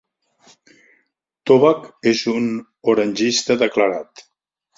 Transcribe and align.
Tobback 1.49 2.09
és 2.13 2.23
un 2.33 2.49
orangista 2.95 3.59
declarat. 3.65 4.27